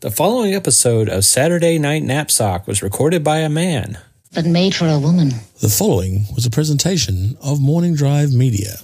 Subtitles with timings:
[0.00, 3.98] The following episode of Saturday Night Knapsack was recorded by a man.
[4.34, 5.30] But made for a woman.
[5.62, 8.74] The following was a presentation of Morning Drive Media.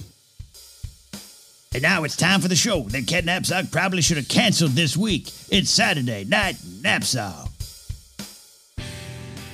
[1.74, 4.96] And now it's time for the show that Cat Knapsack probably should have canceled this
[4.96, 5.30] week.
[5.50, 7.48] It's Saturday Night Knapsack.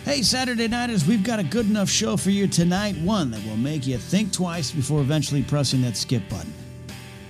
[0.05, 2.97] Hey, Saturday Nighters, we've got a good enough show for you tonight.
[2.99, 6.53] One that will make you think twice before eventually pressing that skip button.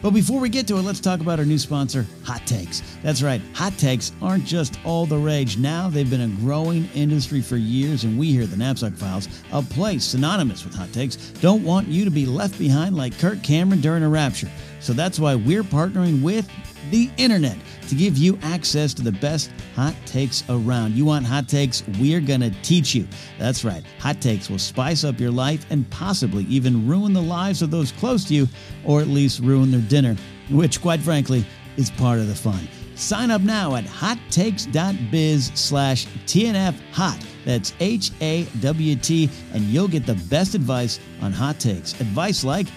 [0.02, 2.82] But before we get to it, let's talk about our new sponsor, Hot Takes.
[3.02, 5.56] That's right, Hot Takes aren't just all the rage.
[5.56, 9.28] Now they've been a growing industry for years, and we here at the Knapsack Files,
[9.52, 13.42] a place synonymous with Hot Takes, don't want you to be left behind like Kirk
[13.42, 14.50] Cameron during a rapture.
[14.86, 16.48] So that's why we're partnering with
[16.92, 17.56] the internet
[17.88, 20.92] to give you access to the best hot takes around.
[20.94, 21.82] You want hot takes?
[21.98, 23.08] We're going to teach you.
[23.36, 23.82] That's right.
[23.98, 27.90] Hot takes will spice up your life and possibly even ruin the lives of those
[27.90, 28.46] close to you,
[28.84, 30.14] or at least ruin their dinner,
[30.50, 31.44] which, quite frankly,
[31.76, 32.68] is part of the fun.
[32.94, 37.18] Sign up now at hottakes.biz slash TNF hot.
[37.44, 42.00] That's H A W T, and you'll get the best advice on hot takes.
[42.00, 42.68] Advice like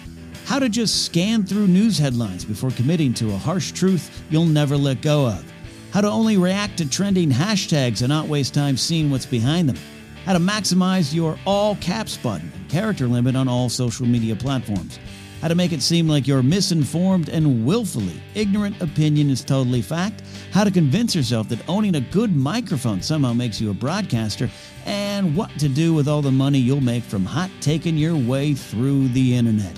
[0.45, 4.75] how to just scan through news headlines before committing to a harsh truth you'll never
[4.75, 5.45] let go of.
[5.91, 9.77] How to only react to trending hashtags and not waste time seeing what's behind them.
[10.25, 14.99] How to maximize your all caps button and character limit on all social media platforms.
[15.41, 20.21] How to make it seem like your misinformed and willfully ignorant opinion is totally fact.
[20.51, 24.49] How to convince yourself that owning a good microphone somehow makes you a broadcaster.
[24.85, 28.53] And what to do with all the money you'll make from hot taking your way
[28.53, 29.75] through the internet.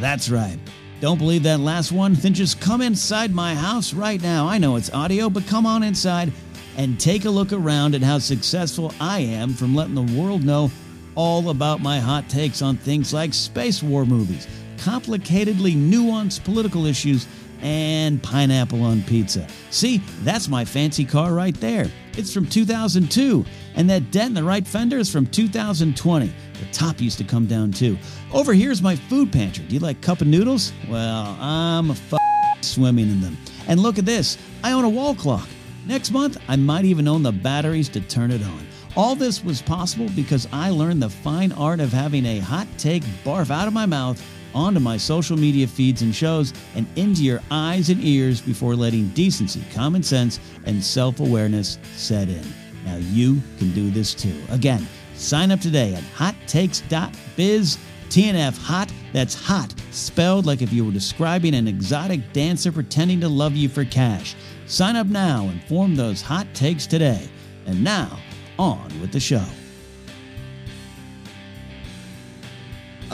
[0.00, 0.58] That's right.
[1.00, 2.14] Don't believe that last one?
[2.14, 4.46] Then just come inside my house right now.
[4.46, 6.32] I know it's audio, but come on inside
[6.76, 10.70] and take a look around at how successful I am from letting the world know
[11.14, 14.46] all about my hot takes on things like space war movies,
[14.78, 17.26] complicatedly nuanced political issues,
[17.62, 19.46] and pineapple on pizza.
[19.70, 21.90] See, that's my fancy car right there.
[22.16, 26.26] It's from 2002, and that dent in the right fender is from 2020.
[26.26, 27.96] The top used to come down too.
[28.32, 29.64] Over here's my food pantry.
[29.64, 30.72] Do you like cup of noodles?
[30.88, 32.14] Well, I'm a f-
[32.60, 33.38] swimming in them.
[33.68, 35.48] And look at this I own a wall clock.
[35.86, 38.66] Next month, I might even own the batteries to turn it on.
[38.94, 43.02] All this was possible because I learned the fine art of having a hot take
[43.24, 44.22] barf out of my mouth
[44.54, 49.08] onto my social media feeds and shows and into your eyes and ears before letting
[49.10, 52.44] decency, common sense, and self awareness set in.
[52.84, 54.40] Now you can do this too.
[54.50, 57.78] Again, sign up today at hottakes.biz.
[58.08, 63.28] TNF hot, that's hot, spelled like if you were describing an exotic dancer pretending to
[63.28, 64.36] love you for cash.
[64.66, 67.26] Sign up now and form those hot takes today.
[67.64, 68.18] And now,
[68.58, 69.46] on with the show.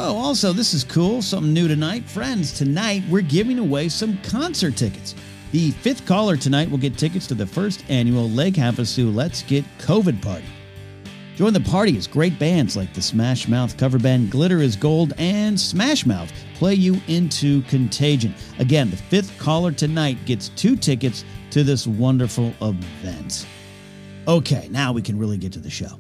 [0.00, 1.20] Oh, also, this is cool.
[1.22, 2.04] Something new tonight.
[2.09, 5.16] Friends, tonight we're giving away some concert tickets.
[5.50, 9.64] The fifth caller tonight will get tickets to the first annual Lake Havasu Let's Get
[9.78, 10.44] COVID party.
[11.34, 15.14] Join the party as great bands like the Smash Mouth cover band Glitter is Gold
[15.19, 18.37] and Smash Mouth play you into Contagion.
[18.60, 23.48] Again, the fifth caller tonight gets two tickets to this wonderful event.
[24.28, 25.98] Okay, now we can really get to the show.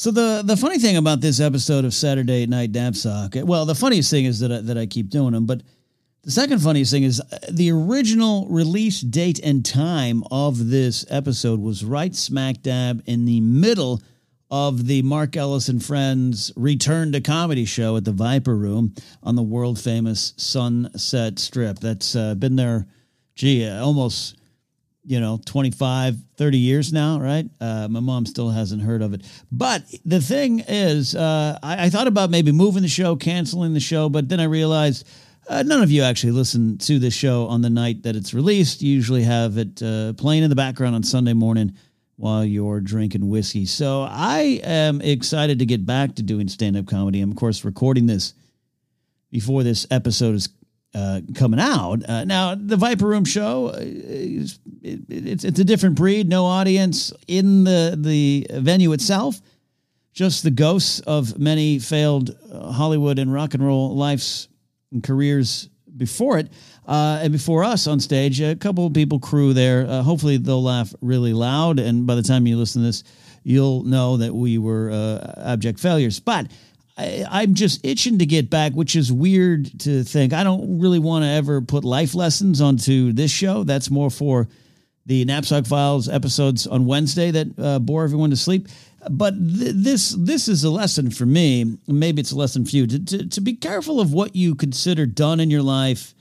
[0.00, 4.10] So the the funny thing about this episode of Saturday Night Knapsack, well, the funniest
[4.10, 5.62] thing is that I, that I keep doing them, but
[6.22, 11.60] the second funniest thing is uh, the original release date and time of this episode
[11.60, 14.00] was right smack dab in the middle
[14.50, 19.36] of the Mark Ellis and Friends return to comedy show at the Viper Room on
[19.36, 21.78] the world famous Sunset Strip.
[21.78, 22.86] That's uh, been there,
[23.34, 24.39] gee, almost
[25.10, 27.44] you know 25 30 years now right?
[27.60, 29.26] Uh, my mom still hasn't heard of it.
[29.50, 33.80] But the thing is uh, I, I, thought about maybe moving the show canceling the
[33.80, 35.06] show but then i realized
[35.48, 38.82] uh, none of you actually listen to this show on the night that it's released.
[38.82, 41.74] You usually have it uh, playing in the background on sunday morning
[42.14, 43.66] while you're drinking whiskey.
[43.66, 47.20] So i am excited to get back to doing stand-up comedy.
[47.20, 48.32] I'm of course recording this
[49.32, 50.48] before this episode is
[50.94, 52.08] uh, coming out.
[52.08, 56.28] Uh, now, the Viper Room show, uh, is, it, it's it's a different breed.
[56.28, 59.40] No audience in the the venue itself.
[60.12, 64.48] Just the ghosts of many failed uh, Hollywood and rock and roll lives
[64.90, 66.48] and careers before it
[66.88, 68.40] uh, and before us on stage.
[68.40, 69.86] A couple of people crew there.
[69.86, 73.04] Uh, hopefully they'll laugh really loud, and by the time you listen to this,
[73.44, 74.90] you'll know that we were
[75.36, 76.18] abject failures.
[76.18, 76.50] But
[77.00, 80.32] I, am just itching to get back, which is weird to think.
[80.32, 83.64] I don't really want to ever put life lessons onto this show.
[83.64, 84.48] That's more for
[85.06, 88.68] the Knapsack Files episodes on Wednesday that uh, bore everyone to sleep.
[89.10, 91.78] But th- this this is a lesson for me.
[91.86, 95.06] Maybe it's a lesson for you to, to, to be careful of what you consider
[95.06, 96.14] done in your life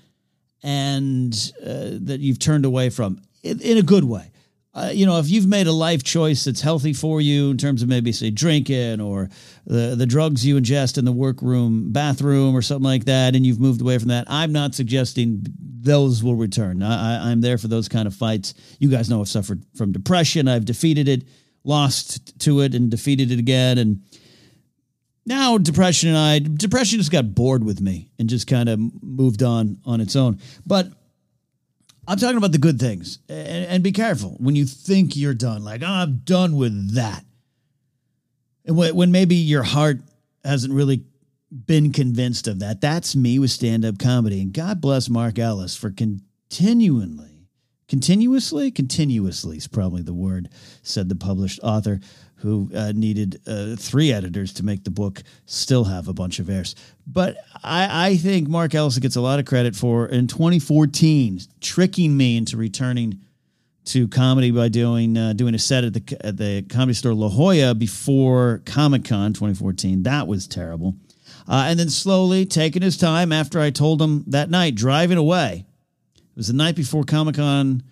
[0.63, 4.31] and uh, that you've turned away from in, in a good way.
[4.79, 7.83] Uh, you know, if you've made a life choice that's healthy for you in terms
[7.83, 9.29] of maybe say drinking or
[9.65, 13.59] the the drugs you ingest in the workroom bathroom or something like that, and you've
[13.59, 15.45] moved away from that, I'm not suggesting
[15.81, 16.81] those will return.
[16.81, 18.53] I, I'm there for those kind of fights.
[18.79, 20.47] You guys know I've suffered from depression.
[20.47, 21.23] I've defeated it,
[21.65, 24.01] lost to it, and defeated it again, and
[25.25, 29.43] now depression and I depression just got bored with me and just kind of moved
[29.43, 30.39] on on its own.
[30.65, 30.87] But
[32.09, 33.19] I'm talking about the good things.
[33.29, 37.23] And, and be careful when you think you're done, like, oh, I'm done with that.
[38.65, 39.99] And when, when maybe your heart
[40.43, 41.03] hasn't really
[41.51, 42.81] been convinced of that.
[42.81, 44.41] That's me with stand up comedy.
[44.41, 47.47] And God bless Mark Ellis for continually,
[47.87, 50.49] continuously, continuously is probably the word,
[50.81, 51.99] said the published author
[52.39, 56.49] who uh, needed uh, three editors to make the book still have a bunch of
[56.49, 56.75] errors.
[57.05, 62.15] But I, I, think Mark Ellison gets a lot of credit for in 2014 tricking
[62.15, 63.19] me into returning
[63.85, 67.29] to comedy by doing uh, doing a set at the at the comedy store La
[67.29, 70.03] Jolla before Comic Con 2014.
[70.03, 70.95] That was terrible.
[71.47, 75.65] Uh, and then slowly taking his time after I told him that night driving away.
[76.15, 77.83] It was the night before Comic Con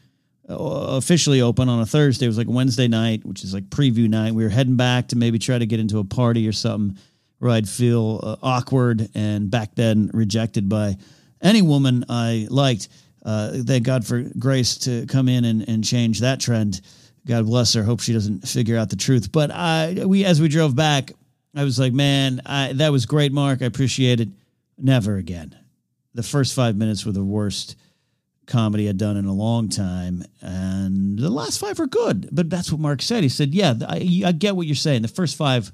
[0.48, 2.26] officially open on a Thursday.
[2.26, 4.34] It was like Wednesday night, which is like preview night.
[4.34, 6.98] We were heading back to maybe try to get into a party or something
[7.40, 10.98] where I'd feel uh, awkward and back then rejected by
[11.42, 12.90] any woman I liked.
[13.24, 16.82] Uh, thank God for Grace to come in and, and change that trend.
[17.26, 17.84] God bless her.
[17.84, 19.32] Hope she doesn't figure out the truth.
[19.32, 21.12] But I, we, as we drove back,
[21.54, 23.62] I was like, man, I, that was great, Mark.
[23.62, 24.30] I appreciate it.
[24.78, 25.58] Never again.
[26.14, 27.76] The first five minutes were the worst
[28.48, 32.30] comedy I'd done in a long time, and the last five were good.
[32.32, 33.24] But that's what Mark said.
[33.24, 35.04] He said, "Yeah, I, I get what you're saying.
[35.04, 35.72] The first five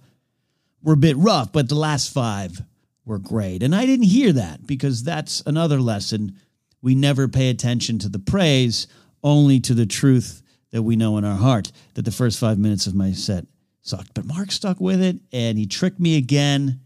[0.81, 2.61] were a bit rough, but the last five
[3.05, 6.35] were great." And I didn't hear that because that's another lesson.
[6.81, 8.87] We never pay attention to the praise,
[9.23, 10.41] only to the truth
[10.71, 11.71] that we know in our heart.
[11.93, 13.45] That the first five minutes of my set
[13.81, 16.81] sucked, but Mark stuck with it, and he tricked me again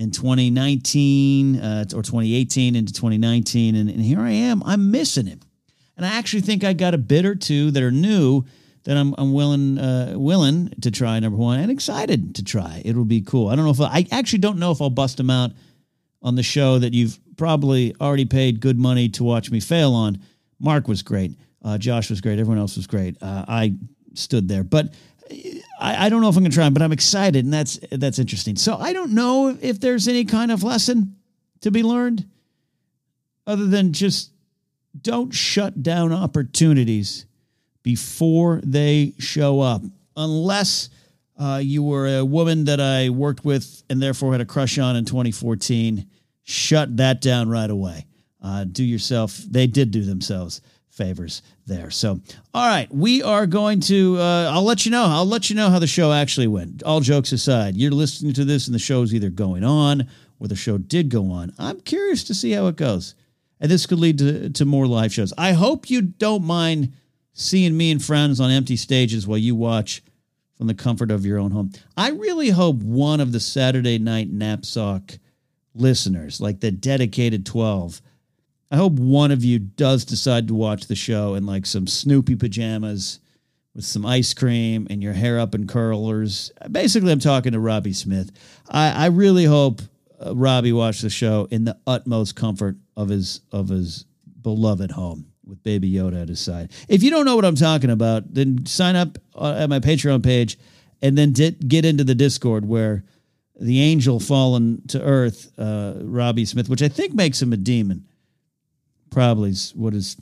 [0.00, 3.76] in 2019 uh, or 2018 into 2019.
[3.76, 4.62] And, and, here I am.
[4.64, 5.40] I'm missing him.
[5.98, 8.44] And I actually think I got a bit or two that are new
[8.84, 12.80] that I'm, I'm willing uh, willing to try, number one, and excited to try.
[12.82, 13.48] It'll be cool.
[13.48, 15.50] I don't know if I, I actually don't know if I'll bust them out
[16.22, 20.18] on the show that you've probably already paid good money to watch me fail on.
[20.58, 21.38] Mark was great.
[21.62, 22.38] Uh, Josh was great.
[22.38, 23.22] Everyone else was great.
[23.22, 23.74] Uh, I
[24.14, 24.64] stood there.
[24.64, 24.94] But
[25.80, 28.18] I, I don't know if I'm going to try, but I'm excited, and that's that's
[28.18, 28.56] interesting.
[28.56, 31.16] So I don't know if there's any kind of lesson
[31.62, 32.28] to be learned,
[33.46, 34.30] other than just
[35.00, 37.26] don't shut down opportunities
[37.82, 39.82] before they show up,
[40.16, 40.90] unless
[41.38, 44.96] uh, you were a woman that I worked with and therefore had a crush on
[44.96, 46.06] in 2014.
[46.42, 48.06] Shut that down right away.
[48.42, 49.36] Uh, do yourself.
[49.36, 50.60] They did do themselves
[51.00, 51.90] favors there.
[51.90, 52.20] So,
[52.52, 54.18] all right, we are going to.
[54.18, 55.06] Uh, I'll let you know.
[55.06, 56.82] I'll let you know how the show actually went.
[56.82, 60.06] All jokes aside, you're listening to this, and the show's either going on
[60.38, 61.54] or the show did go on.
[61.58, 63.14] I'm curious to see how it goes,
[63.60, 65.32] and this could lead to to more live shows.
[65.38, 66.92] I hope you don't mind
[67.32, 70.02] seeing me and friends on empty stages while you watch
[70.58, 71.70] from the comfort of your own home.
[71.96, 75.18] I really hope one of the Saturday night knapsack
[75.74, 78.02] listeners, like the dedicated twelve
[78.70, 82.36] I hope one of you does decide to watch the show in like some Snoopy
[82.36, 83.18] pajamas
[83.74, 86.52] with some ice cream and your hair up in curlers.
[86.70, 88.30] Basically, I'm talking to Robbie Smith.
[88.68, 89.82] I, I really hope
[90.24, 94.04] uh, Robbie watched the show in the utmost comfort of his of his
[94.40, 96.70] beloved home with Baby Yoda at his side.
[96.88, 100.22] If you don't know what I'm talking about, then sign up uh, at my Patreon
[100.22, 100.58] page
[101.02, 103.04] and then get into the Discord where
[103.60, 108.06] the angel fallen to earth, uh, Robbie Smith, which I think makes him a demon
[109.10, 110.16] probably is what his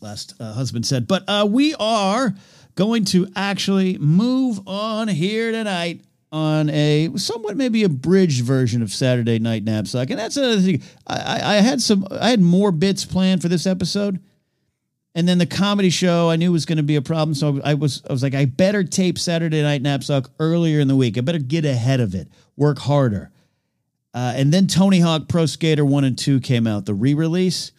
[0.00, 1.06] last uh, husband said.
[1.06, 2.34] But uh, we are
[2.74, 6.00] going to actually move on here tonight
[6.32, 10.82] on a somewhat maybe a bridge version of Saturday Night Knapsack, and that's another thing.
[11.06, 14.18] I, I had some, I had more bits planned for this episode,
[15.14, 17.74] and then the comedy show I knew was going to be a problem, so I
[17.74, 21.16] was, I was like, I better tape Saturday Night Knapsack earlier in the week.
[21.16, 23.30] I better get ahead of it, work harder.
[24.12, 27.70] Uh, and then Tony Hawk Pro Skater 1 and 2 came out, the re release.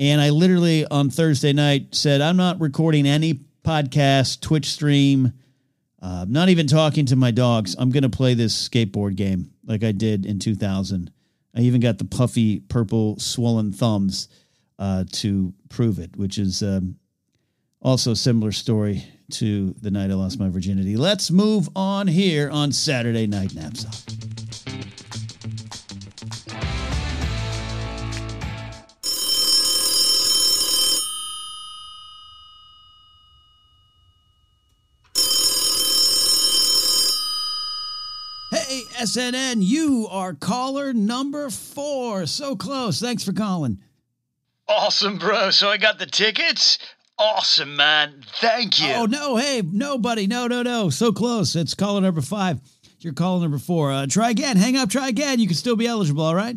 [0.00, 5.34] And I literally on Thursday night said, I'm not recording any podcast, Twitch stream,
[6.00, 7.76] uh, not even talking to my dogs.
[7.78, 11.12] I'm going to play this skateboard game like I did in 2000.
[11.54, 14.28] I even got the puffy purple swollen thumbs
[14.78, 16.96] uh, to prove it, which is um,
[17.82, 20.96] also a similar story to the night I lost my virginity.
[20.96, 24.29] Let's move on here on Saturday Night Knapsack.
[39.00, 42.26] SNN, you are caller number four.
[42.26, 43.00] So close.
[43.00, 43.80] Thanks for calling.
[44.68, 45.50] Awesome, bro.
[45.50, 46.78] So I got the tickets.
[47.18, 48.22] Awesome, man.
[48.40, 48.92] Thank you.
[48.92, 49.36] Oh, no.
[49.36, 50.26] Hey, no, buddy.
[50.26, 50.90] No, no, no.
[50.90, 51.56] So close.
[51.56, 52.60] It's caller number five.
[52.98, 53.90] You're caller number four.
[53.90, 54.58] Uh, try again.
[54.58, 54.90] Hang up.
[54.90, 55.38] Try again.
[55.38, 56.56] You can still be eligible, all right?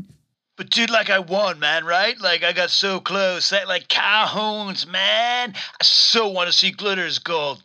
[0.58, 2.20] But dude, like I won, man, right?
[2.20, 3.52] Like I got so close.
[3.52, 5.54] That like Cajones, man.
[5.56, 7.64] I so want to see Glitters Gold.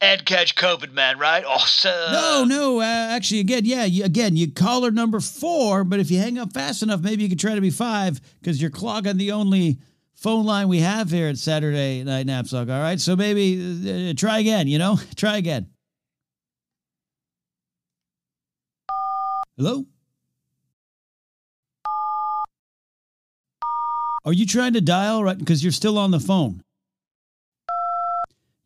[0.00, 1.44] And catch COVID, man, right?
[1.44, 2.12] Awesome.
[2.12, 2.80] No, no.
[2.80, 3.84] Uh, actually, again, yeah.
[3.84, 7.28] You, again, you caller number four, but if you hang up fast enough, maybe you
[7.28, 9.78] could try to be five because you're clogging the only
[10.14, 12.68] phone line we have here at Saturday Night Knapsack.
[12.68, 13.00] All right.
[13.00, 14.98] So maybe uh, try again, you know?
[15.16, 15.66] try again.
[19.56, 19.86] Hello?
[24.26, 25.38] Are you trying to dial right?
[25.38, 26.62] Because you're still on the phone.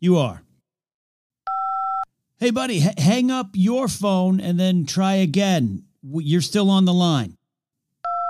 [0.01, 0.43] You are.
[2.41, 5.85] Hey, buddy, h- hang up your phone and then try again.
[6.03, 7.37] You're still on the line.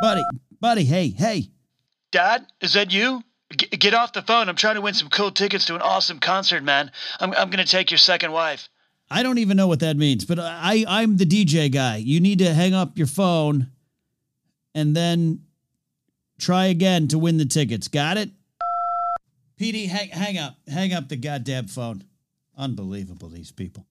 [0.03, 0.25] Buddy,
[0.61, 1.51] buddy, hey, hey.
[2.11, 3.23] Dad, is that you?
[3.57, 4.49] G- get off the phone.
[4.49, 6.91] I'm trying to win some cool tickets to an awesome concert, man.
[7.21, 8.69] I'm, I'm going to take your second wife.
[9.09, 11.99] I don't even know what that means, but I, I'm the DJ guy.
[11.99, 13.71] You need to hang up your phone
[14.75, 15.43] and then
[16.41, 17.87] try again to win the tickets.
[17.87, 18.31] Got it?
[19.61, 20.57] PD, hang, hang up.
[20.67, 22.03] Hang up the goddamn phone.
[22.57, 23.87] Unbelievable, these people.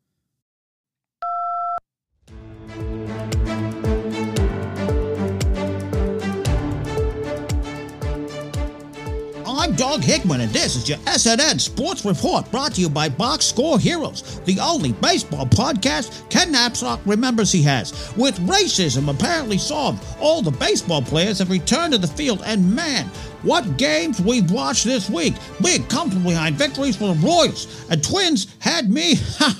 [9.79, 13.79] Doug Hickman, and this is your SNN Sports Report brought to you by Box Score
[13.79, 18.13] Heroes, the only baseball podcast Ken Knapsack remembers he has.
[18.17, 23.09] With racism apparently solved, all the baseball players have returned to the field, and man,
[23.43, 25.33] what games we've watched this week.
[25.61, 27.85] Big, comfortable behind victories for the Royals.
[27.89, 29.15] And Twins had me,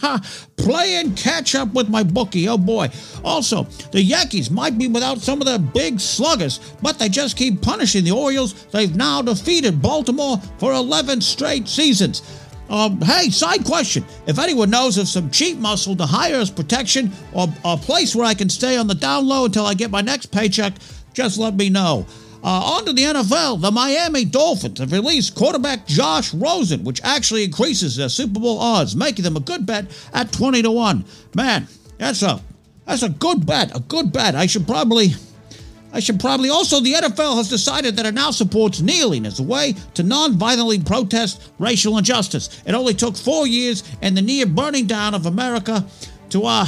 [0.58, 2.48] playing catch up with my bookie.
[2.48, 2.90] Oh boy.
[3.24, 7.62] Also, the Yankees might be without some of their big sluggers, but they just keep
[7.62, 8.66] punishing the Orioles.
[8.66, 12.22] They've now defeated Baltimore for 11 straight seasons.
[12.70, 14.06] Um, hey, side question.
[14.28, 18.26] If anyone knows of some cheap muscle to hire as protection or a place where
[18.26, 20.74] I can stay on the down low until I get my next paycheck,
[21.14, 22.06] just let me know.
[22.41, 23.62] Uh, on to the NFL.
[23.62, 28.96] The Miami Dolphins have released quarterback Josh Rosen, which actually increases their Super Bowl odds,
[28.96, 31.05] making them a good bet at 20 to 1.
[31.36, 31.67] Man,
[31.98, 32.41] that's a
[32.86, 33.75] that's a good bet.
[33.75, 34.36] A good bet.
[34.36, 35.10] I should probably
[35.91, 39.43] I should probably also the NFL has decided that it now supports kneeling as a
[39.43, 42.62] way to non-violently protest racial injustice.
[42.65, 45.86] It only took four years and the near burning down of America
[46.29, 46.67] to uh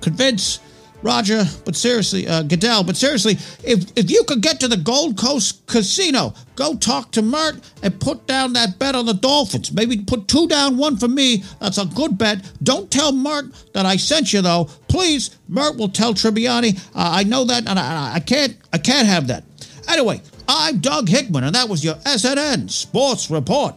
[0.00, 0.60] convince
[1.02, 3.32] Roger, but seriously, uh, Goodell, but seriously,
[3.64, 7.98] if if you could get to the Gold Coast Casino, go talk to Mert and
[8.00, 9.72] put down that bet on the Dolphins.
[9.72, 11.42] Maybe put two down, one for me.
[11.58, 12.50] That's a good bet.
[12.62, 14.68] Don't tell Mert that I sent you though.
[14.88, 16.78] Please, Mert will tell Tribbiani.
[16.88, 19.44] Uh, I know that, and I, I can't, I can't have that.
[19.88, 23.74] Anyway, I'm Doug Hickman, and that was your SNN Sports Report.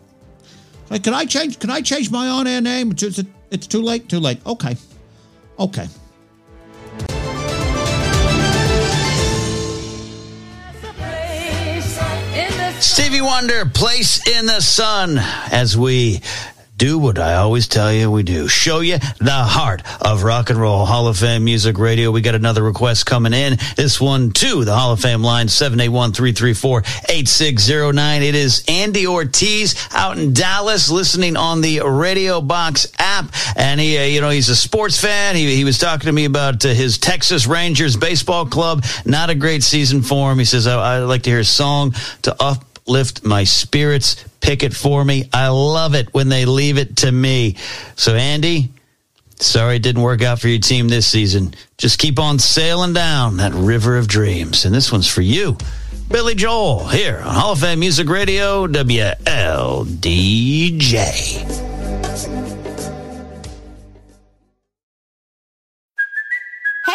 [1.02, 1.58] Can I change?
[1.60, 2.92] Can I change my on-air name?
[2.92, 4.10] It's, it's too late.
[4.10, 4.46] Too late.
[4.46, 4.76] Okay.
[5.58, 5.88] Okay.
[12.84, 16.20] Stevie Wonder, Place in the Sun, as we
[16.78, 18.50] do what I always tell you we do.
[18.50, 20.86] Show you the heart of rock and roll.
[20.86, 22.12] Hall of Fame Music Radio.
[22.12, 23.58] We got another request coming in.
[23.78, 28.22] This one to the Hall of Fame line, 781-334-8609.
[28.22, 33.34] It is Andy Ortiz out in Dallas listening on the Radio Box app.
[33.56, 35.38] And he, uh, you know, he's a sports fan.
[35.38, 38.84] He, he was talking to me about uh, his Texas Rangers baseball club.
[39.06, 40.38] Not a great season for him.
[40.38, 42.36] He says, I, I'd like to hear a song to
[42.84, 45.30] uplift my spirits pick it for me.
[45.34, 47.56] I love it when they leave it to me.
[47.96, 48.70] So, Andy,
[49.38, 51.56] sorry it didn't work out for your team this season.
[51.78, 54.66] Just keep on sailing down that river of dreams.
[54.66, 55.58] And this one's for you,
[56.10, 59.24] Billy Joel, here on Hall of Fame Music Radio, WLDJ.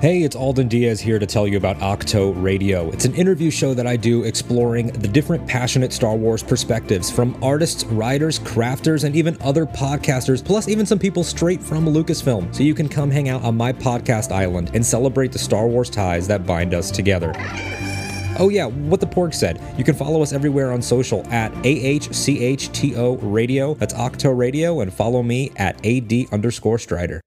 [0.00, 2.88] Hey, it's Alden Diaz here to tell you about Ahch-To Radio.
[2.92, 7.36] It's an interview show that I do exploring the different passionate Star Wars perspectives from
[7.42, 12.54] artists, writers, crafters, and even other podcasters, plus even some people straight from Lucasfilm.
[12.54, 15.90] So you can come hang out on my podcast island and celebrate the Star Wars
[15.90, 17.32] ties that bind us together.
[18.38, 19.60] Oh, yeah, what the Porg said.
[19.76, 23.74] You can follow us everywhere on social at AHCHTO Radio.
[23.74, 27.20] That's Ahch-To Radio, and follow me at AD underscore Strider.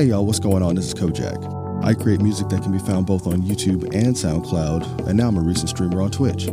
[0.00, 0.76] Hey y'all, what's going on?
[0.76, 1.84] This is Kojak.
[1.84, 5.36] I create music that can be found both on YouTube and SoundCloud, and now I'm
[5.36, 6.46] a recent streamer on Twitch.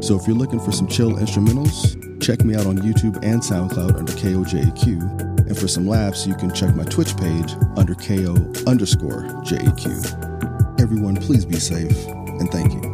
[0.00, 3.96] So if you're looking for some chill instrumentals, check me out on YouTube and SoundCloud
[3.96, 5.40] under KOJAQ.
[5.40, 8.36] And for some laughs, you can check my Twitch page under KO
[8.70, 10.80] underscore JAQ.
[10.80, 12.93] Everyone, please be safe, and thank you.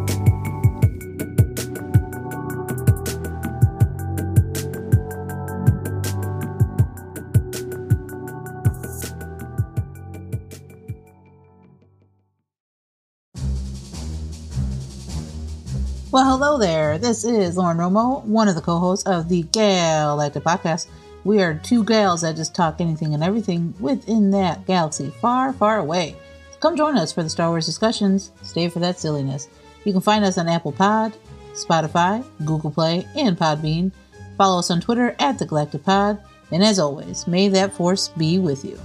[16.12, 16.98] Well, hello there.
[16.98, 20.88] This is Lauren Romo, one of the co hosts of the Galactic Podcast.
[21.22, 25.78] We are two gals that just talk anything and everything within that galaxy far, far
[25.78, 26.16] away.
[26.58, 28.32] Come join us for the Star Wars discussions.
[28.42, 29.48] Stay for that silliness.
[29.84, 31.16] You can find us on Apple Pod,
[31.52, 33.92] Spotify, Google Play, and Podbean.
[34.36, 36.18] Follow us on Twitter at the Galactic Pod.
[36.50, 38.80] And as always, may that force be with you.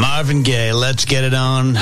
[0.00, 1.76] Marvin Gaye, let's get it on.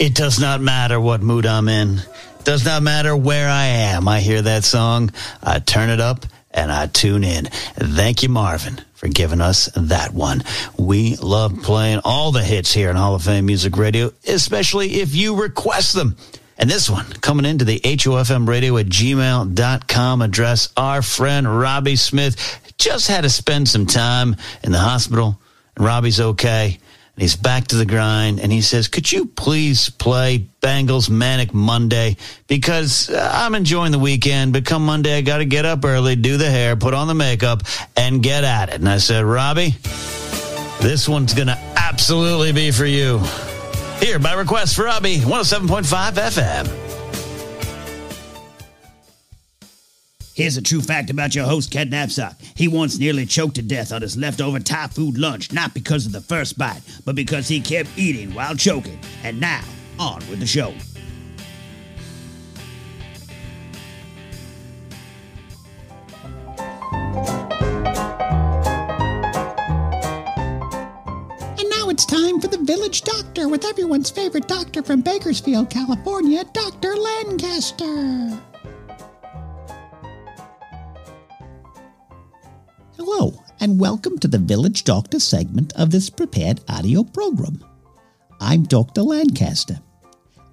[0.00, 2.00] It does not matter what mood I'm in.
[2.42, 4.08] Does not matter where I am.
[4.08, 5.12] I hear that song,
[5.44, 7.44] I turn it up and I tune in.
[7.44, 10.42] Thank you, Marvin, for giving us that one.
[10.76, 15.14] We love playing all the hits here in Hall of Fame Music Radio, especially if
[15.14, 16.16] you request them.
[16.58, 20.72] And this one coming into the HOFM radio at gmail.com address.
[20.76, 25.40] Our friend Robbie Smith just had to spend some time in the hospital.
[25.76, 26.78] And Robbie's okay.
[27.16, 28.40] And he's back to the grind.
[28.40, 32.18] And he says, Could you please play Bangles Manic Monday?
[32.46, 36.14] Because uh, I'm enjoying the weekend, but come Monday, I got to get up early,
[36.14, 37.62] do the hair, put on the makeup,
[37.96, 38.74] and get at it.
[38.74, 39.70] And I said, Robbie,
[40.82, 43.20] this one's going to absolutely be for you.
[43.98, 46.85] Here, by request for Robbie, 107.5 FM.
[50.36, 52.38] Here's a true fact about your host, Ken Knapsack.
[52.54, 56.12] He once nearly choked to death on his leftover Thai food lunch, not because of
[56.12, 59.00] the first bite, but because he kept eating while choking.
[59.24, 59.64] And now,
[59.98, 60.74] on with the show.
[71.58, 76.44] And now it's time for the Village Doctor with everyone's favorite doctor from Bakersfield, California,
[76.52, 76.94] Dr.
[76.94, 78.38] Lancaster.
[82.96, 87.62] Hello, and welcome to the Village Doctor segment of this prepared audio program.
[88.40, 89.02] I'm Dr.
[89.02, 89.78] Lancaster,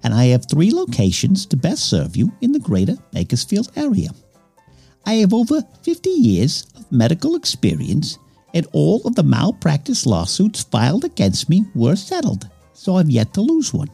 [0.02, 4.10] and I have three locations to best serve you in the greater Bakersfield area.
[5.06, 8.18] I have over 50 years of medical experience,
[8.52, 13.40] and all of the malpractice lawsuits filed against me were settled, so I've yet to
[13.40, 13.90] lose one.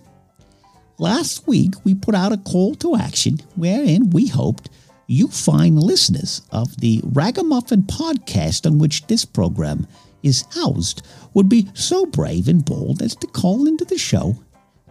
[0.99, 4.71] Last week, we put out a call to action wherein we hoped
[5.11, 9.89] you fine listeners of the Ragamuffin podcast on which this program
[10.23, 14.37] is housed would be so brave and bold as to call into the show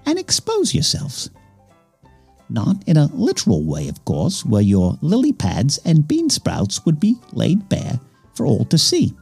[0.05, 1.29] and expose yourselves.
[2.49, 6.99] Not in a literal way, of course, where your lily pads and bean sprouts would
[6.99, 7.97] be laid bare
[8.33, 9.13] for all to see,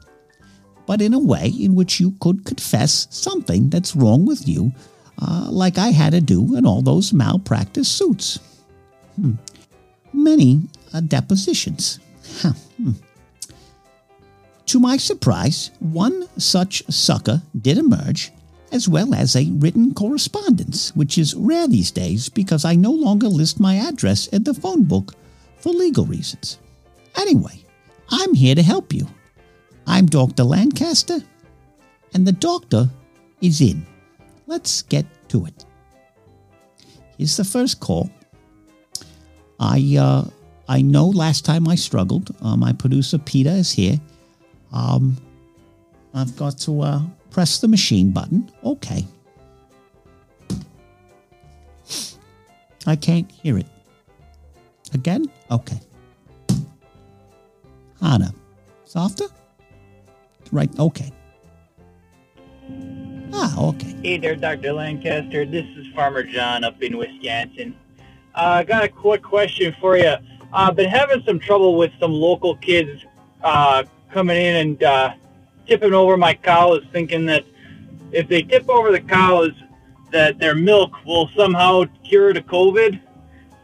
[0.88, 4.72] but in a way in which you could confess something that's wrong with you,
[5.22, 8.40] uh, like I had to do in all those malpractice suits.
[9.16, 9.34] Hmm.
[10.12, 10.62] Many
[10.98, 12.00] uh, depositions.
[12.42, 12.54] Huh.
[12.78, 12.92] Hmm.
[14.68, 18.32] To my surprise, one such sucker did emerge,
[18.72, 23.30] as well as a written correspondence, which is rare these days because I no longer
[23.30, 25.14] list my address in the phone book
[25.58, 26.60] for legal reasons.
[27.16, 27.64] Anyway,
[28.10, 29.08] I'm here to help you.
[29.86, 30.44] I'm Dr.
[30.44, 31.20] Lancaster,
[32.14, 32.90] and the doctor
[33.42, 33.86] is in.
[34.48, 35.66] Let's get to it.
[37.18, 38.10] Here's the first call.
[39.60, 40.26] I uh,
[40.70, 42.36] I know last time I struggled.
[42.42, 44.00] Uh, my producer Peter is here.
[44.74, 45.18] Um,
[46.14, 47.02] I've got to uh,
[47.32, 48.52] press the machine button.
[48.64, 49.06] Okay.
[52.86, 53.68] I can't hear it.
[54.94, 55.30] Again?
[55.52, 55.80] Okay.
[58.02, 58.34] Hana.
[58.86, 59.26] Softer?
[60.52, 61.12] Right, okay.
[63.34, 63.94] Ah, okay.
[64.02, 64.74] Hey there, Dr.
[64.74, 65.46] Lancaster.
[65.46, 67.76] This is Farmer John up in Wisconsin.
[68.34, 70.16] I uh, got a quick question for you.
[70.54, 73.06] I've been having some trouble with some local kids
[73.44, 75.14] uh, coming in and uh,
[75.68, 77.44] tipping over my cows, thinking that
[78.12, 79.52] if they tip over the cows,
[80.12, 83.00] that their milk will somehow cure the COVID.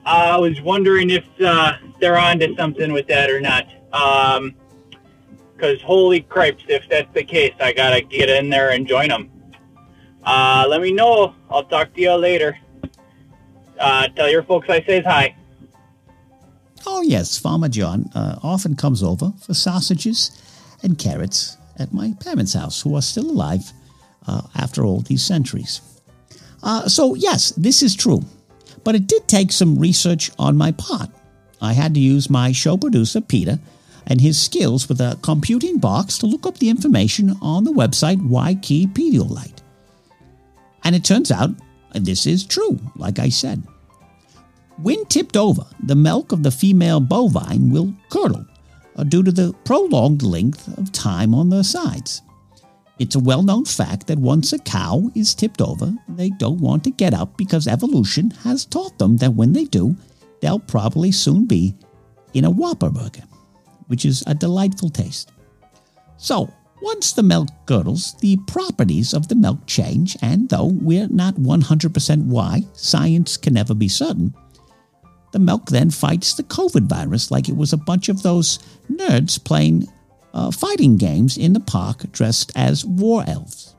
[0.06, 3.67] I was wondering if uh, they're onto something with that or not.
[3.91, 9.08] Because um, holy cripes, if that's the case, I gotta get in there and join
[9.08, 9.32] them.
[10.26, 11.34] Uh, let me know.
[11.50, 12.58] I'll talk to you later.
[13.80, 15.36] Uh, tell your folks I says hi.
[16.86, 20.32] Oh, yes, Farmer John uh, often comes over for sausages
[20.82, 23.72] and carrots at my parents' house, who are still alive
[24.28, 25.82] uh, after all these centuries.
[26.62, 28.22] Uh, so, yes, this is true.
[28.84, 31.10] But it did take some research on my part.
[31.62, 33.60] I had to use my show producer, Peter,
[34.08, 38.22] and his skills with a computing box to look up the information on the website
[38.28, 39.62] Waikiki Pedialyte.
[40.84, 41.52] And it turns out
[41.93, 43.63] this is true, like I said.
[44.78, 48.46] When tipped over, the milk of the female bovine will curdle
[48.96, 52.22] uh, due to the prolonged length of time on the sides.
[53.00, 56.84] It's a well known fact that once a cow is tipped over, they don't want
[56.86, 59.96] to get up because evolution has taught them that when they do,
[60.42, 61.76] they'll probably soon be
[62.34, 63.24] in a Whopper burger,
[63.88, 65.32] which is a delightful taste.
[66.18, 71.36] So, once the milk curdles, the properties of the milk change, and though we're not
[71.36, 74.34] 100% why, science can never be certain,
[75.34, 79.43] the milk then fights the COVID virus like it was a bunch of those nerds
[79.43, 79.88] playing
[80.34, 83.76] uh, fighting games in the park dressed as war elves.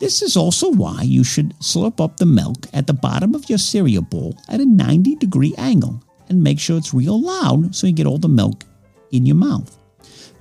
[0.00, 3.58] This is also why you should slurp up the milk at the bottom of your
[3.58, 7.92] cereal bowl at a 90 degree angle and make sure it's real loud so you
[7.92, 8.64] get all the milk
[9.10, 9.76] in your mouth.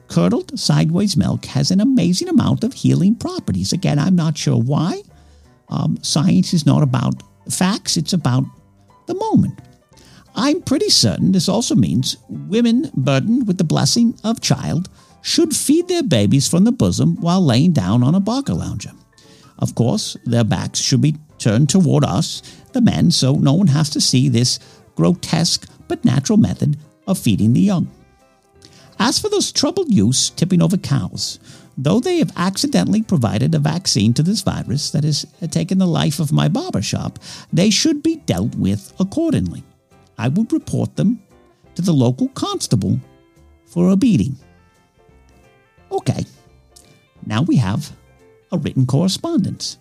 [0.09, 3.73] Curdled sideways milk has an amazing amount of healing properties.
[3.73, 5.01] Again, I'm not sure why.
[5.69, 8.43] Um, science is not about facts, it's about
[9.07, 9.59] the moment.
[10.39, 14.87] I'm pretty certain this also means women burdened with the blessing of child
[15.23, 18.95] should feed their babies from the bosom while laying down on a Barcalounger.
[19.57, 23.89] Of course, their backs should be turned toward us, the men, so no one has
[23.89, 24.59] to see this
[24.95, 27.89] grotesque but natural method of feeding the young.
[28.99, 31.39] As for those troubled youths tipping over cows,
[31.75, 36.19] though they have accidentally provided a vaccine to this virus that has taken the life
[36.19, 37.17] of my barber shop,
[37.51, 39.63] they should be dealt with accordingly.
[40.17, 41.21] I would report them
[41.75, 42.99] to the local constable
[43.65, 44.35] for a beating.
[45.91, 46.25] Okay,
[47.25, 47.91] now we have
[48.51, 49.77] a written correspondence.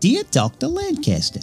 [0.00, 0.68] Dear Dr.
[0.68, 1.40] Lancaster,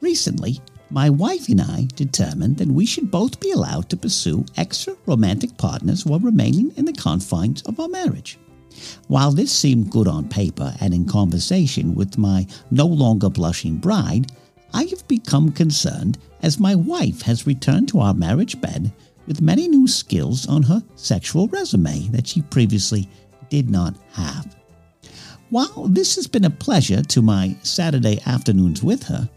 [0.00, 4.94] recently my wife and I determined that we should both be allowed to pursue extra
[5.06, 8.38] romantic partners while remaining in the confines of our marriage.
[9.08, 14.32] While this seemed good on paper and in conversation with my no longer blushing bride,
[14.72, 18.92] I have become concerned as my wife has returned to our marriage bed
[19.26, 23.08] with many new skills on her sexual resume that she previously
[23.48, 24.56] did not have.
[25.50, 29.28] While this has been a pleasure to my Saturday afternoons with her,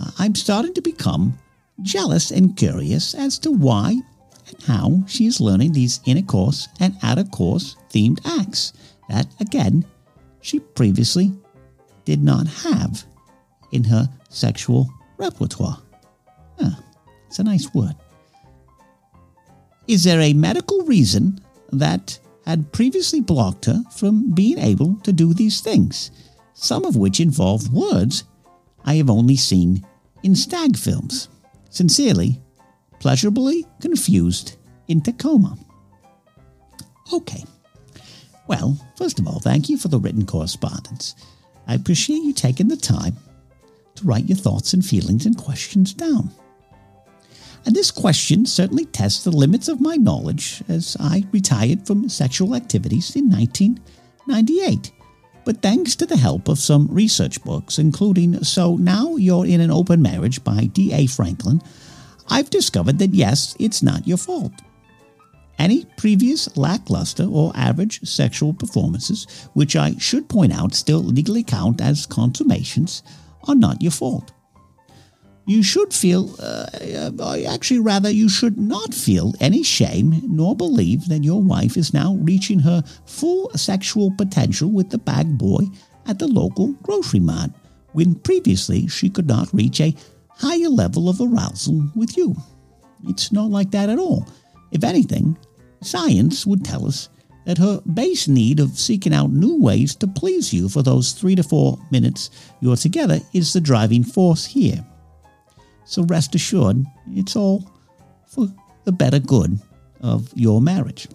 [0.00, 1.38] uh, I'm starting to become
[1.82, 4.00] jealous and curious as to why
[4.48, 8.72] and how she is learning these inner course and outer course themed acts
[9.08, 9.84] that, again,
[10.40, 11.32] she previously
[12.04, 13.04] did not have
[13.70, 15.78] in her sexual repertoire.
[16.60, 16.78] Ah,
[17.26, 17.94] it's a nice word.
[19.86, 21.40] Is there a medical reason
[21.72, 26.10] that had previously blocked her from being able to do these things,
[26.54, 28.24] some of which involve words
[28.84, 29.86] I have only seen
[30.22, 31.28] in stag films.
[31.70, 32.41] Sincerely,
[33.02, 35.58] pleasurably confused in Tacoma.
[37.12, 37.44] Okay.
[38.46, 41.16] Well, first of all, thank you for the written correspondence.
[41.66, 43.16] I appreciate you taking the time
[43.96, 46.30] to write your thoughts and feelings and questions down.
[47.66, 52.54] And this question certainly tests the limits of my knowledge as I retired from sexual
[52.54, 54.92] activities in 1998
[55.44, 59.70] but thanks to the help of some research books, including So Now You're in an
[59.70, 61.06] Open Marriage by D.A.
[61.06, 61.60] Franklin,
[62.28, 64.52] I've discovered that yes, it's not your fault.
[65.58, 71.80] Any previous lackluster or average sexual performances, which I should point out still legally count
[71.80, 73.02] as consummations,
[73.46, 74.32] are not your fault.
[75.44, 76.66] You should feel, uh,
[77.18, 81.92] uh, actually, rather, you should not feel any shame nor believe that your wife is
[81.92, 85.64] now reaching her full sexual potential with the bag boy
[86.06, 87.50] at the local grocery mart,
[87.92, 89.94] when previously she could not reach a
[90.36, 92.34] higher level of arousal with you.
[93.08, 94.26] It's not like that at all.
[94.70, 95.36] If anything,
[95.82, 97.08] science would tell us
[97.44, 101.34] that her base need of seeking out new ways to please you for those three
[101.34, 104.84] to four minutes you're together is the driving force here.
[105.84, 107.68] So rest assured, it's all
[108.26, 108.46] for
[108.84, 109.58] the better good
[110.00, 111.08] of your marriage.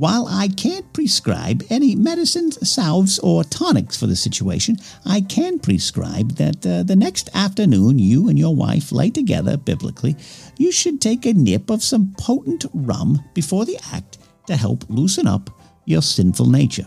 [0.00, 6.36] While I can't prescribe any medicines, salves, or tonics for the situation, I can prescribe
[6.36, 10.16] that uh, the next afternoon you and your wife lay together biblically,
[10.56, 15.26] you should take a nip of some potent rum before the act to help loosen
[15.26, 15.50] up
[15.84, 16.86] your sinful nature.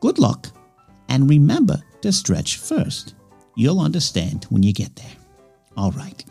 [0.00, 0.48] Good luck,
[1.08, 3.14] and remember to stretch first.
[3.56, 5.16] You'll understand when you get there.
[5.74, 6.22] All right.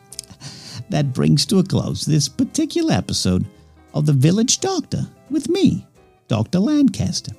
[0.92, 3.48] That brings to a close this particular episode
[3.96, 5.86] of The Village Doctor with me,
[6.28, 6.60] Dr.
[6.60, 7.34] Lancaster.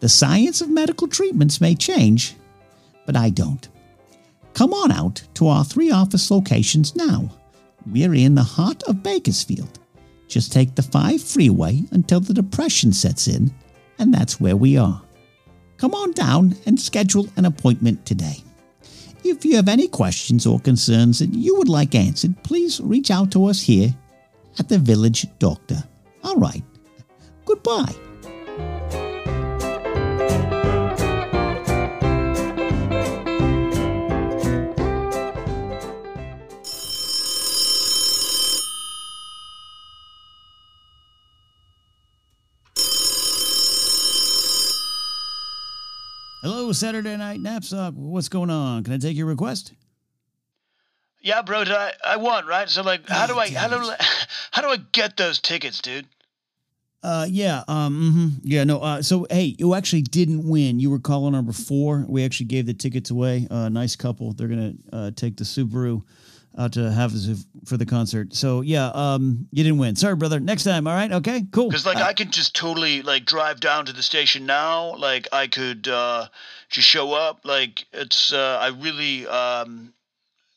[0.00, 2.36] The science of medical treatments may change,
[3.06, 3.68] but I don't.
[4.54, 7.30] Come on out to our three office locations now.
[7.86, 9.78] We're in the heart of Bakersfield.
[10.28, 13.52] Just take the 5 freeway until the depression sets in,
[13.98, 15.02] and that's where we are.
[15.76, 18.42] Come on down and schedule an appointment today.
[19.24, 23.30] If you have any questions or concerns that you would like answered, please reach out
[23.32, 23.94] to us here
[24.58, 25.82] at the Village Doctor.
[26.24, 26.62] All right.
[27.44, 27.92] Goodbye.
[46.42, 47.78] Hello, Saturday Night Knapsack.
[47.78, 48.82] Uh, what's going on?
[48.82, 49.74] Can I take your request?
[51.20, 51.62] Yeah, bro.
[51.62, 52.68] Did I I won, right?
[52.68, 53.96] So like, how do I how do I,
[54.50, 56.06] how do I get those tickets, dude?
[57.02, 58.40] Uh, yeah, um, mhm.
[58.44, 58.78] yeah, no.
[58.78, 60.78] Uh, so hey, you actually didn't win.
[60.78, 62.04] You were caller number four.
[62.08, 63.48] We actually gave the tickets away.
[63.50, 64.32] Uh, nice couple.
[64.34, 66.02] They're gonna uh, take the Subaru
[66.58, 68.34] out to Havasu for the concert.
[68.34, 69.96] So yeah, um, you didn't win.
[69.96, 70.38] Sorry, brother.
[70.38, 70.86] Next time.
[70.86, 71.10] All right.
[71.10, 71.44] Okay.
[71.50, 71.68] Cool.
[71.68, 74.94] Because like Uh, I can just totally like drive down to the station now.
[74.96, 76.28] Like I could uh,
[76.68, 77.40] just show up.
[77.44, 79.92] Like it's uh, I really um,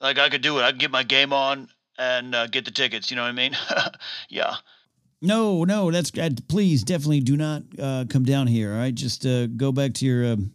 [0.01, 0.63] like I could do it.
[0.63, 3.10] I can get my game on and uh, get the tickets.
[3.10, 3.58] You know what I mean?
[4.29, 4.55] yeah.
[5.25, 8.71] No, no, that's uh, please definitely do not uh, come down here.
[8.71, 10.53] All right, just uh, go back to your um,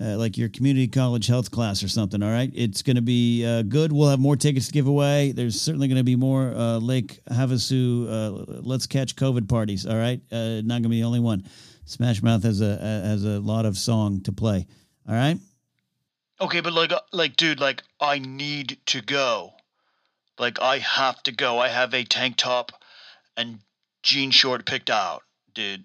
[0.00, 2.22] uh, like your community college health class or something.
[2.22, 3.92] All right, it's going to be uh, good.
[3.92, 5.32] We'll have more tickets to give away.
[5.32, 9.86] There's certainly going to be more uh, Lake Havasu Let's Catch COVID parties.
[9.86, 11.44] All right, not going to be the only one.
[11.84, 14.66] Smash Mouth has a has a lot of song to play.
[15.08, 15.38] All right.
[16.40, 19.52] Okay, but like, like, dude, like, I need to go.
[20.38, 21.60] Like, I have to go.
[21.60, 22.72] I have a tank top
[23.36, 23.60] and
[24.02, 25.22] jean short picked out,
[25.54, 25.84] dude.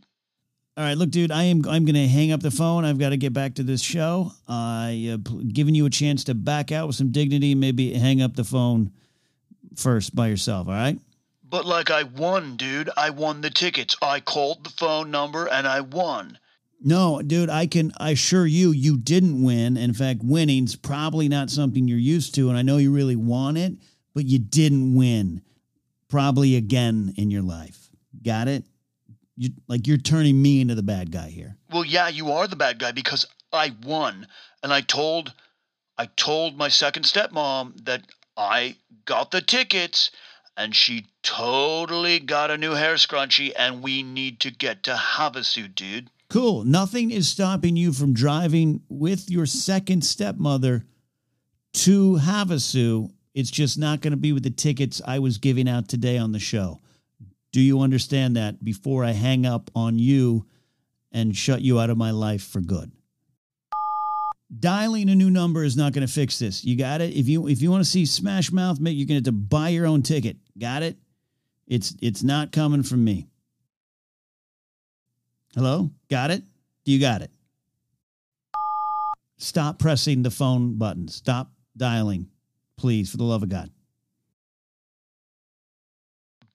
[0.76, 2.86] All right, look, dude, I am I'm going to hang up the phone.
[2.86, 4.32] I've got to get back to this show.
[4.48, 7.56] I uh, giving you a chance to back out with some dignity.
[7.56, 8.92] Maybe hang up the phone
[9.76, 10.68] first by yourself.
[10.68, 11.00] All right.
[11.50, 12.92] But like, I won, dude.
[12.96, 13.96] I won the tickets.
[14.02, 16.38] I called the phone number and I won.
[16.80, 19.78] No, dude, I can I assure you, you didn't win.
[19.78, 23.58] In fact, winning's probably not something you're used to, and I know you really want
[23.58, 23.74] it,
[24.14, 25.42] but you didn't win.
[26.08, 27.87] Probably again in your life.
[28.24, 28.64] Got it?
[29.36, 31.58] You like you're turning me into the bad guy here.
[31.72, 34.28] Well, yeah, you are the bad guy because I won,
[34.64, 35.34] and I told,
[35.98, 38.02] I told my second stepmom that
[38.36, 40.12] I got the tickets,
[40.56, 45.74] and she totally got a new hair scrunchie, and we need to get to Havasu,
[45.74, 46.10] dude.
[46.30, 46.64] Cool.
[46.66, 50.86] Nothing is stopping you from driving with your second stepmother
[51.74, 53.12] to Havasu.
[53.34, 56.32] It's just not going to be with the tickets I was giving out today on
[56.32, 56.82] the show.
[57.52, 60.46] Do you understand that before I hang up on you
[61.12, 62.92] and shut you out of my life for good?
[64.60, 66.64] Dialing a new number is not going to fix this.
[66.64, 67.14] You got it?
[67.14, 69.70] If you if you want to see Smash Mouth, you're going to have to buy
[69.70, 70.38] your own ticket.
[70.58, 70.98] Got it?
[71.68, 73.28] It's it's not coming from me.
[75.54, 75.90] Hello?
[76.10, 76.44] Got it?
[76.86, 77.32] Do you got it?
[79.38, 81.08] Stop pressing the phone button.
[81.08, 82.28] Stop dialing.
[82.78, 83.70] Please, for the love of God.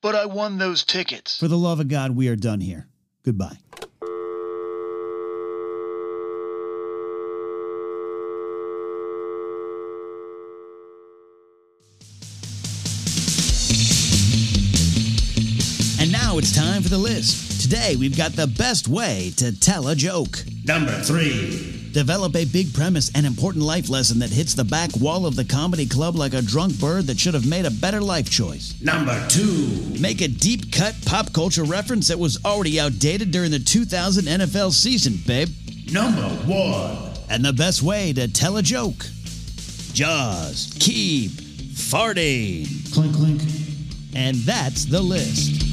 [0.03, 1.39] But I won those tickets.
[1.39, 2.89] For the love of God, we are done here.
[3.25, 3.57] Goodbye.
[16.01, 17.63] And now it's time for the list.
[17.63, 20.45] Today we've got the best way to tell a joke.
[20.65, 21.82] Number three.
[21.93, 25.45] Develop a big premise and important life lesson that hits the back wall of the
[25.45, 28.75] comedy club like a drunk bird that should have made a better life choice.
[28.81, 29.69] Number two.
[30.01, 34.73] Make a deep cut pop culture reference that was already outdated during the 2000 NFL
[34.73, 35.49] season, babe.
[35.93, 36.97] Number one.
[37.29, 39.05] And the best way to tell a joke.
[39.93, 42.93] Jaws, keep farting.
[42.95, 43.43] Clink, clink.
[44.15, 45.72] And that's the list.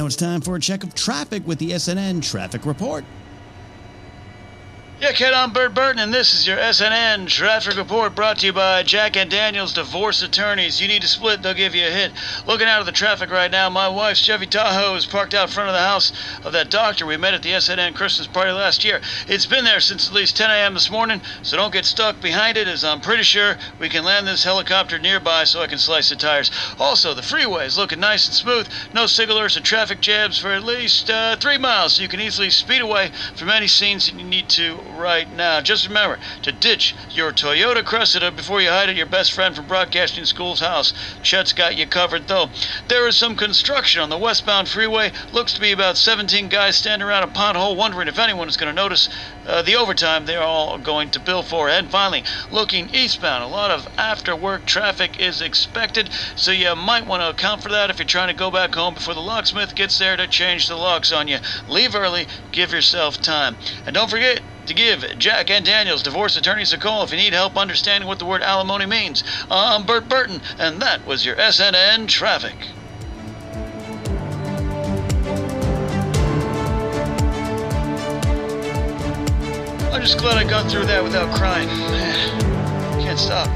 [0.00, 3.04] Now it's time for a check of traffic with the SNN Traffic Report.
[5.20, 8.82] Kid, I'm Bert Burton, and this is your SNN traffic report brought to you by
[8.82, 10.80] Jack and Daniels Divorce Attorneys.
[10.80, 12.12] You need to split, they'll give you a hit.
[12.46, 15.68] Looking out at the traffic right now, my wife's Chevy Tahoe is parked out front
[15.68, 16.10] of the house
[16.42, 19.02] of that doctor we met at the SNN Christmas party last year.
[19.28, 20.72] It's been there since at least 10 a.m.
[20.72, 24.26] this morning, so don't get stuck behind it, as I'm pretty sure we can land
[24.26, 26.50] this helicopter nearby so I can slice the tires.
[26.78, 28.70] Also, the freeway is looking nice and smooth.
[28.94, 32.48] No SigAlerts or traffic jams for at least uh, three miles, so you can easily
[32.48, 35.60] speed away from any scenes that you need to right now.
[35.60, 39.66] Just remember to ditch your Toyota Cressida before you hide at your best friend from
[39.66, 40.94] Broadcasting School's house.
[41.20, 42.48] Chet's got you covered, though.
[42.86, 45.10] There is some construction on the westbound freeway.
[45.32, 48.72] Looks to be about 17 guys standing around a pothole wondering if anyone is going
[48.72, 49.08] to notice
[49.50, 51.68] uh, the overtime they're all going to bill for.
[51.68, 57.06] And finally, looking eastbound, a lot of after work traffic is expected, so you might
[57.06, 59.74] want to account for that if you're trying to go back home before the locksmith
[59.74, 61.38] gets there to change the locks on you.
[61.66, 63.56] Leave early, give yourself time.
[63.84, 67.32] And don't forget, to give Jack and Daniels divorce attorneys a call if you need
[67.32, 69.24] help understanding what the word alimony means.
[69.50, 72.68] I'm Bert Burton, and that was your SNN traffic.
[79.92, 81.68] I'm just glad I got through that without crying.
[83.02, 83.48] Can't stop.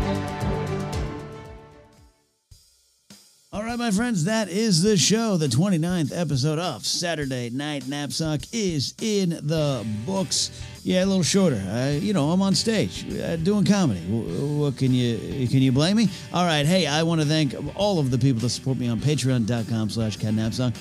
[3.52, 5.36] All right, my friends, that is the show.
[5.36, 10.50] The 29th episode of Saturday Night Knapsack is in the books.
[10.82, 11.96] Yeah, a little shorter.
[12.00, 14.00] You know, I'm on stage uh, doing comedy.
[14.00, 16.08] W- what can you can you blame me?
[16.32, 18.98] All right, hey, I want to thank all of the people that support me on
[18.98, 20.74] patreon.com slash Knapsack,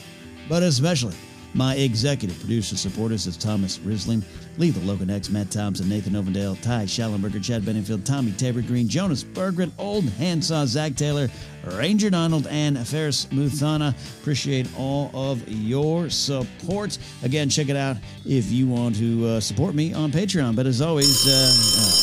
[0.49, 1.15] but especially
[1.53, 4.23] my executive producer supporters is Thomas Risling,
[4.57, 9.23] Lethal Logan X, Matt Thompson, Nathan Ovendale, Ty Schallenberger, Chad Benningfield, Tommy Tabor Green, Jonas
[9.23, 11.29] Berggren, Old Handsaw, Zach Taylor,
[11.65, 13.93] Ranger Donald, and Ferris Muthana.
[14.21, 16.97] Appreciate all of your support.
[17.23, 20.55] Again, check it out if you want to uh, support me on Patreon.
[20.55, 22.02] But as always, uh,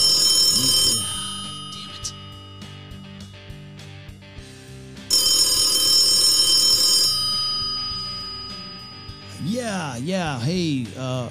[10.03, 10.41] Yeah.
[10.41, 11.29] Hey, uh,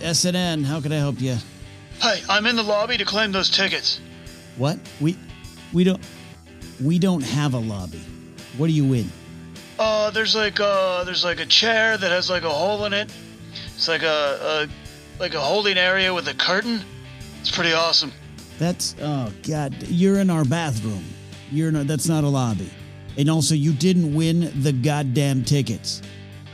[0.00, 1.36] SNN, how can I help you?
[2.00, 4.00] Hey, I'm in the lobby to claim those tickets.
[4.56, 4.78] What?
[5.00, 5.16] We,
[5.72, 6.00] we don't,
[6.82, 8.02] we don't have a lobby.
[8.58, 9.10] What are you in?
[9.78, 13.12] Uh, there's like uh, there's like a chair that has like a hole in it.
[13.74, 16.80] It's like a, a like a holding area with a curtain.
[17.40, 18.12] It's pretty awesome.
[18.58, 21.04] That's oh god, you're in our bathroom.
[21.50, 21.76] You're in.
[21.76, 22.70] A, that's not a lobby.
[23.16, 26.02] And also, you didn't win the goddamn tickets.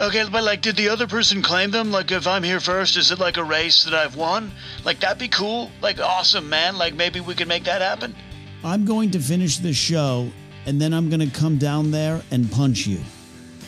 [0.00, 1.90] Okay, but like, did the other person claim them?
[1.90, 4.52] Like, if I'm here first, is it like a race that I've won?
[4.84, 5.72] Like, that'd be cool.
[5.80, 6.78] Like, awesome, man.
[6.78, 8.14] Like, maybe we could make that happen.
[8.62, 10.30] I'm going to finish the show,
[10.66, 13.00] and then I'm going to come down there and punch you.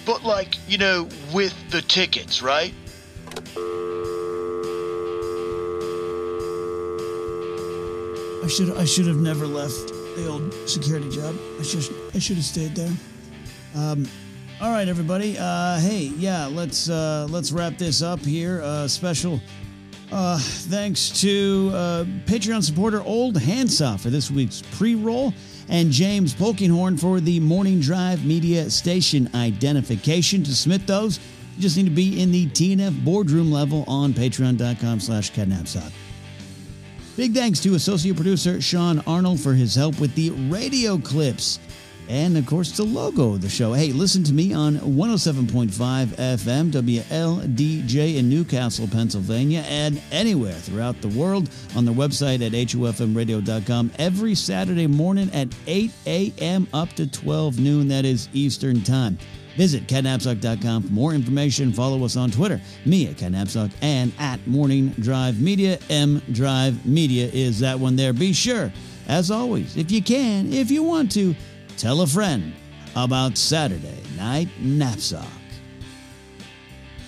[0.06, 2.74] But like, you know, with the tickets, right?
[8.42, 11.36] I should I should have never left the old security job.
[11.58, 12.92] I should I should have stayed there.
[13.76, 14.08] Um,
[14.60, 15.36] all right, everybody.
[15.38, 18.60] Uh, hey, yeah, let's uh, let's wrap this up here.
[18.62, 19.40] Uh, special
[20.12, 25.32] uh, thanks to uh, Patreon supporter Old Handsaw for this week's pre-roll,
[25.68, 30.42] and James Polkinghorn for the Morning Drive Media Station identification.
[30.44, 31.18] To submit those,
[31.56, 35.90] you just need to be in the TNF boardroom level on Patreon.com/slash Catnapsock.
[37.16, 41.58] Big thanks to associate producer Sean Arnold for his help with the radio clips.
[42.10, 43.72] And of course, the logo of the show.
[43.72, 45.68] Hey, listen to me on 107.5
[46.06, 53.92] FM, WLDJ in Newcastle, Pennsylvania, and anywhere throughout the world on their website at HOFMradio.com
[54.00, 56.66] every Saturday morning at 8 a.m.
[56.74, 57.86] up to 12 noon.
[57.86, 59.16] That is Eastern Time.
[59.54, 61.72] Visit catnapsuck.com for more information.
[61.72, 65.78] Follow us on Twitter, me at catnapsuck, and at Morning Drive Media.
[65.88, 68.12] M Drive Media is that one there.
[68.12, 68.72] Be sure,
[69.06, 71.36] as always, if you can, if you want to,
[71.80, 72.52] tell a friend
[72.94, 75.24] about Saturday Night Knapsack.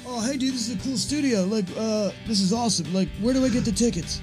[0.06, 1.44] Oh, hey, dude, this is a cool studio.
[1.44, 2.92] Like, uh, this is awesome.
[2.94, 4.22] Like, where do I get the tickets?